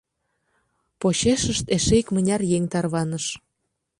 [0.99, 3.25] Почешышт эше икмыняр еҥ тарваныш.